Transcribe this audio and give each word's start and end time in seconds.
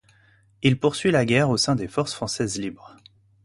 Il 0.63 0.79
poursuit 0.79 1.11
la 1.11 1.25
guerre 1.27 1.51
au 1.51 1.57
sein 1.57 1.75
des 1.75 1.87
Forces 1.87 2.15
françaises 2.15 2.57
libres. 2.57 2.97